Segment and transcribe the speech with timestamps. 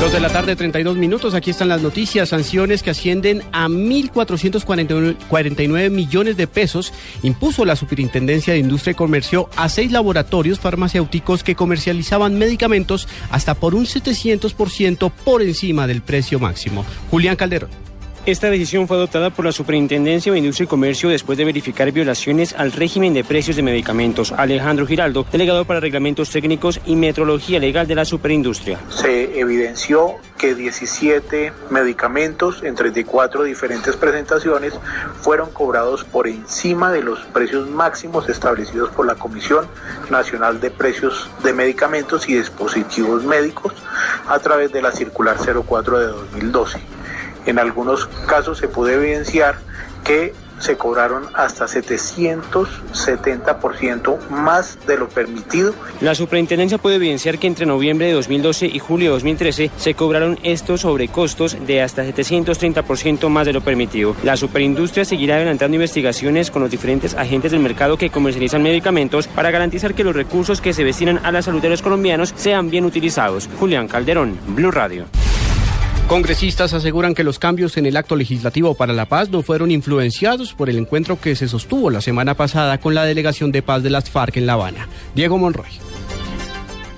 [0.00, 1.34] Dos de la tarde, 32 minutos.
[1.34, 2.28] Aquí están las noticias.
[2.28, 6.92] Sanciones que ascienden a 1.449 millones de pesos
[7.22, 13.54] impuso la Superintendencia de Industria y Comercio a seis laboratorios farmacéuticos que comercializaban medicamentos hasta
[13.54, 16.84] por un 700% por encima del precio máximo.
[17.10, 17.70] Julián Calderón.
[18.26, 22.54] Esta decisión fue adoptada por la Superintendencia de Industria y Comercio después de verificar violaciones
[22.56, 24.32] al régimen de precios de medicamentos.
[24.32, 28.80] Alejandro Giraldo, delegado para reglamentos técnicos y metrología legal de la superindustria.
[28.88, 34.72] Se evidenció que 17 medicamentos en 34 diferentes presentaciones
[35.20, 39.66] fueron cobrados por encima de los precios máximos establecidos por la Comisión
[40.08, 43.74] Nacional de Precios de Medicamentos y Dispositivos Médicos
[44.26, 46.93] a través de la Circular 04 de 2012.
[47.46, 49.56] En algunos casos se pudo evidenciar
[50.04, 55.74] que se cobraron hasta 770% más de lo permitido.
[56.00, 60.38] La superintendencia puede evidenciar que entre noviembre de 2012 y julio de 2013 se cobraron
[60.42, 64.16] estos sobrecostos de hasta 730% más de lo permitido.
[64.22, 69.50] La superindustria seguirá adelantando investigaciones con los diferentes agentes del mercado que comercializan medicamentos para
[69.50, 72.84] garantizar que los recursos que se destinan a la salud de los colombianos sean bien
[72.84, 73.50] utilizados.
[73.58, 75.06] Julián Calderón, Blue Radio.
[76.08, 80.52] Congresistas aseguran que los cambios en el acto legislativo para la paz no fueron influenciados
[80.52, 83.90] por el encuentro que se sostuvo la semana pasada con la delegación de paz de
[83.90, 84.86] las FARC en La Habana.
[85.14, 85.93] Diego Monroy.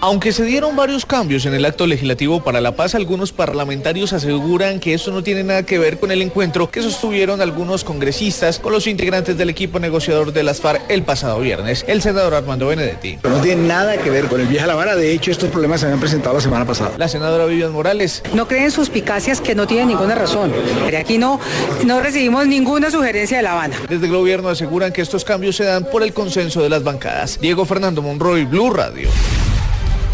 [0.00, 4.78] Aunque se dieron varios cambios en el acto legislativo para la paz, algunos parlamentarios aseguran
[4.78, 8.70] que eso no tiene nada que ver con el encuentro que sostuvieron algunos congresistas con
[8.70, 11.84] los integrantes del equipo negociador de las FARC el pasado viernes.
[11.88, 13.18] El senador Armando Benedetti.
[13.24, 14.94] No tiene nada que ver con el viaje a La Habana.
[14.94, 16.92] De hecho, estos problemas se habían presentado la semana pasada.
[16.96, 18.22] La senadora Vivian Morales.
[18.34, 20.52] No creen suspicacias que no tienen ninguna razón.
[20.96, 21.40] Aquí no,
[21.84, 23.76] no recibimos ninguna sugerencia de La Habana.
[23.88, 27.40] Desde el gobierno aseguran que estos cambios se dan por el consenso de las bancadas.
[27.40, 29.10] Diego Fernando Monroy, Blue Radio.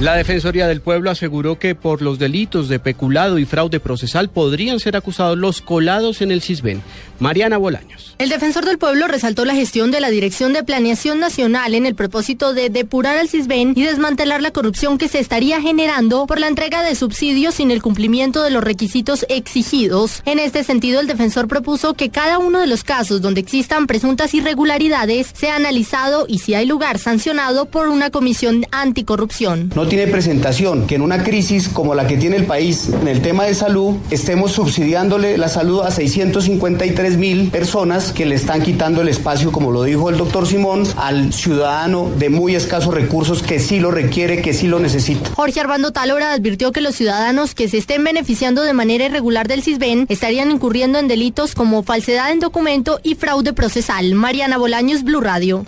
[0.00, 4.80] La Defensoría del Pueblo aseguró que por los delitos de peculado y fraude procesal podrían
[4.80, 6.82] ser acusados los colados en el CISBEN.
[7.20, 8.16] Mariana Bolaños.
[8.18, 11.94] El defensor del pueblo resaltó la gestión de la Dirección de Planeación Nacional en el
[11.94, 16.48] propósito de depurar al CISBEN y desmantelar la corrupción que se estaría generando por la
[16.48, 20.22] entrega de subsidios sin el cumplimiento de los requisitos exigidos.
[20.24, 24.34] En este sentido, el defensor propuso que cada uno de los casos donde existan presuntas
[24.34, 29.70] irregularidades sea analizado y si hay lugar sancionado por una comisión anticorrupción.
[29.74, 33.22] No tiene presentación que en una crisis como la que tiene el país en el
[33.22, 39.02] tema de salud estemos subsidiándole la salud a 653 mil personas que le están quitando
[39.02, 43.58] el espacio, como lo dijo el doctor Simón, al ciudadano de muy escasos recursos que
[43.58, 45.30] sí lo requiere, que sí lo necesita.
[45.34, 49.62] Jorge Armando Talora advirtió que los ciudadanos que se estén beneficiando de manera irregular del
[49.62, 54.14] CISBEN estarían incurriendo en delitos como falsedad en documento y fraude procesal.
[54.14, 55.64] Mariana Bolaños, Blue Radio.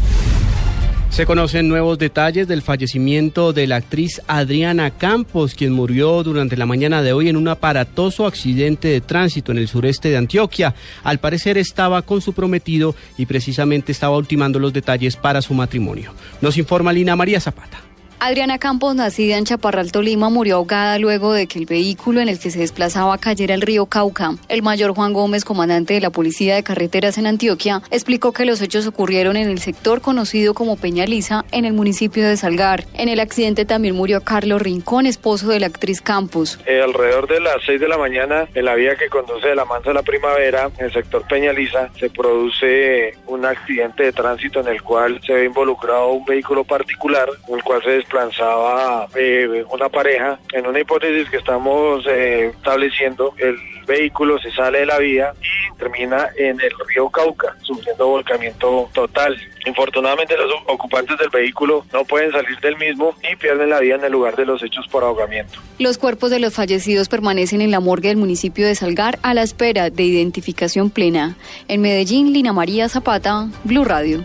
[1.11, 6.67] Se conocen nuevos detalles del fallecimiento de la actriz Adriana Campos, quien murió durante la
[6.67, 10.75] mañana de hoy en un aparatoso accidente de tránsito en el sureste de Antioquia.
[11.03, 16.13] Al parecer estaba con su prometido y precisamente estaba ultimando los detalles para su matrimonio.
[16.43, 17.86] Nos informa Lina María Zapata.
[18.19, 22.39] Adriana Campos, nacida en Chaparral, Tolima, murió ahogada luego de que el vehículo en el
[22.39, 24.37] que se desplazaba cayera al río Cauca.
[24.49, 28.63] El mayor Juan Gómez, comandante de la Policía de Carreteras en Antioquia, explicó que los
[28.63, 32.85] hechos ocurrieron en el sector conocido como Peñaliza, en el municipio de Salgar.
[32.95, 36.59] En el accidente también murió Carlos Rincón, esposo de la actriz Campos.
[36.65, 39.67] Eh, alrededor de las 6 de la mañana, en la vía que conduce de la
[39.67, 44.69] Manza a la Primavera, en el sector Peñaliza, se produce un accidente de tránsito en
[44.69, 49.89] el cual se ve involucrado un vehículo particular, en el cual se desplazaba eh, una
[49.89, 50.39] pareja.
[50.53, 53.57] En una hipótesis que estamos eh, estableciendo, el
[53.87, 59.37] vehículo se sale de la vía y termina en el río Cauca, sufriendo volcamiento total.
[59.65, 64.05] Infortunadamente los ocupantes del vehículo no pueden salir del mismo y pierden la vida en
[64.05, 65.61] el lugar de los hechos por ahogamiento.
[65.79, 69.43] Los cuerpos de los fallecidos permanecen en la morgue del municipio de Salgar a la
[69.43, 71.37] espera de identificación plena.
[71.69, 74.25] En Medellín, Lina María Zapata, Blue Radio.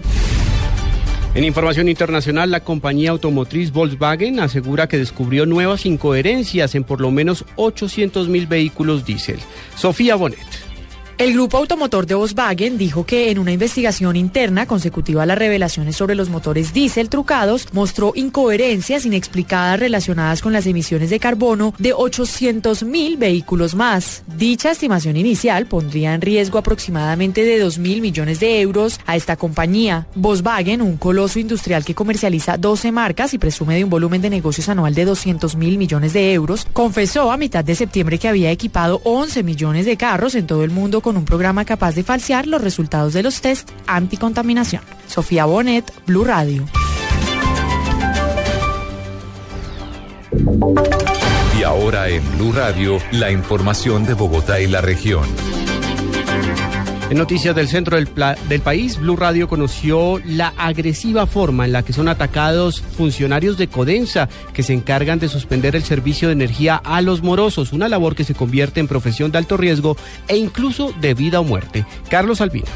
[1.33, 7.10] En información internacional, la compañía automotriz Volkswagen asegura que descubrió nuevas incoherencias en por lo
[7.10, 9.39] menos 800 mil vehículos diésel.
[9.78, 10.70] Sofía Bonet.
[11.21, 15.95] El grupo automotor de Volkswagen dijo que en una investigación interna consecutiva a las revelaciones
[15.95, 21.94] sobre los motores diésel trucados, mostró incoherencias inexplicadas relacionadas con las emisiones de carbono de
[21.94, 24.23] 800 mil vehículos más.
[24.35, 29.35] Dicha estimación inicial pondría en riesgo aproximadamente de 2 mil millones de euros a esta
[29.35, 30.07] compañía.
[30.15, 34.69] Volkswagen, un coloso industrial que comercializa 12 marcas y presume de un volumen de negocios
[34.69, 39.01] anual de 200 mil millones de euros, confesó a mitad de septiembre que había equipado
[39.03, 42.62] 11 millones de carros en todo el mundo con un programa capaz de falsear los
[42.62, 44.84] resultados de los test anticontaminación.
[45.08, 46.66] Sofía Bonet, Blue Radio.
[51.60, 55.25] Y ahora en Blue Radio, la información de Bogotá y la región.
[57.12, 61.92] En noticias del centro del, país, Blue Radio conoció la agresiva forma en la que
[61.92, 67.02] son atacados funcionarios de Codensa que se encargan de suspender el servicio de energía a
[67.02, 69.98] los morosos, una labor que se convierte en profesión de alto riesgo
[70.30, 71.86] e incluso de vida o muerte.
[72.10, 72.68] Carlos Albino.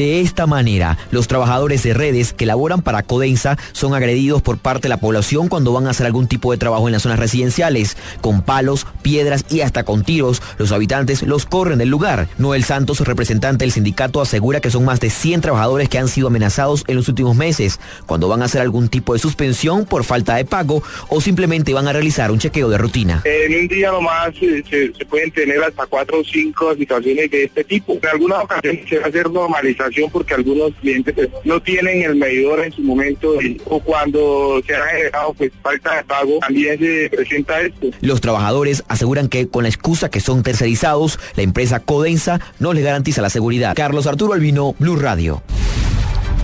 [0.00, 4.84] De esta manera, los trabajadores de redes que laboran para Codensa son agredidos por parte
[4.84, 7.98] de la población cuando van a hacer algún tipo de trabajo en las zonas residenciales.
[8.22, 12.28] Con palos, piedras y hasta con tiros, los habitantes los corren del lugar.
[12.38, 16.28] Noel Santos, representante del sindicato, asegura que son más de 100 trabajadores que han sido
[16.28, 20.36] amenazados en los últimos meses cuando van a hacer algún tipo de suspensión por falta
[20.36, 23.20] de pago o simplemente van a realizar un chequeo de rutina.
[23.26, 27.44] En un día nomás se, se, se pueden tener hasta cuatro o cinco situaciones de
[27.44, 27.98] este tipo.
[28.02, 32.16] En algunas ocasiones se va a hacer normalización porque algunos clientes pues, no tienen el
[32.16, 33.34] medidor en su momento
[33.66, 37.88] o cuando se ha generado pues falta de pago también se presenta esto.
[38.00, 42.84] Los trabajadores aseguran que con la excusa que son tercerizados, la empresa Codensa no les
[42.84, 43.74] garantiza la seguridad.
[43.74, 45.42] Carlos Arturo Albino, Blue Radio.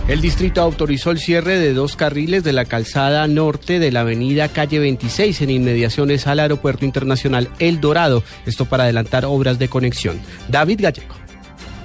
[0.07, 4.47] El distrito autorizó el cierre de dos carriles de la calzada norte de la avenida
[4.47, 10.17] Calle 26 en inmediaciones al Aeropuerto Internacional El Dorado, esto para adelantar obras de conexión.
[10.47, 11.16] David Gallego.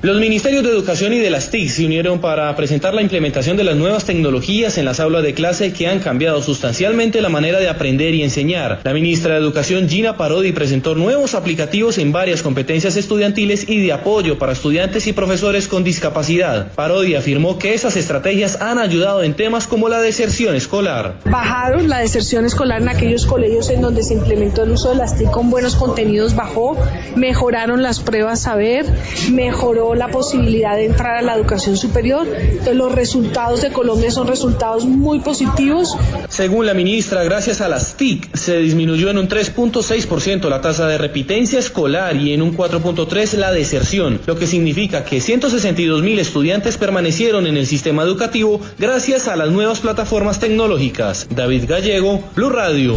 [0.03, 3.63] Los ministerios de Educación y de las TIC se unieron para presentar la implementación de
[3.63, 7.69] las nuevas tecnologías en las aulas de clase que han cambiado sustancialmente la manera de
[7.69, 8.81] aprender y enseñar.
[8.83, 13.93] La ministra de Educación, Gina Parodi, presentó nuevos aplicativos en varias competencias estudiantiles y de
[13.93, 16.73] apoyo para estudiantes y profesores con discapacidad.
[16.73, 21.15] Parodi afirmó que esas estrategias han ayudado en temas como la deserción escolar.
[21.27, 25.17] Bajaron la deserción escolar en aquellos colegios en donde se implementó el uso de las
[25.17, 26.77] TIC con buenos contenidos, bajó,
[27.15, 28.85] mejoraron las pruebas saber,
[29.31, 32.27] mejoró la posibilidad de entrar a la educación superior.
[32.27, 35.97] Entonces, los resultados de Colombia son resultados muy positivos.
[36.29, 40.99] Según la ministra, gracias a las TIC se disminuyó en un 3.6% la tasa de
[40.99, 46.79] repitencia escolar y en un 4.3% la deserción, lo que significa que 162 mil estudiantes
[46.79, 51.27] permanecieron en el sistema educativo gracias a las nuevas plataformas tecnológicas.
[51.31, 52.97] David Gallego, Blue Radio.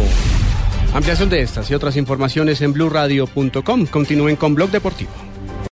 [0.94, 3.86] Ampliación de estas y otras informaciones en blueradio.com.
[3.86, 5.25] Continúen con Blog Deportivo.